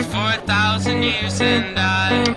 [0.00, 2.36] for a thousand years and I've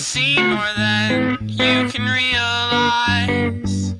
[0.00, 3.94] seen more than you can realize.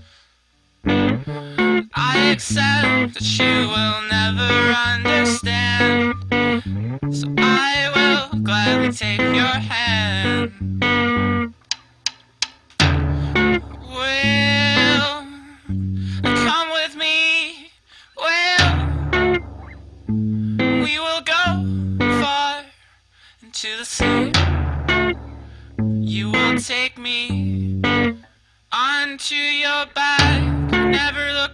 [1.95, 4.53] I accept that you will never
[4.93, 6.15] understand.
[7.15, 10.80] So I will gladly take your hand.
[23.51, 24.31] Into the sea?
[26.01, 27.83] You will take me
[28.71, 31.50] onto your back, never look